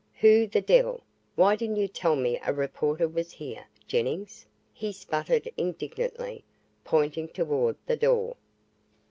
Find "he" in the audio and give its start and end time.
4.73-4.91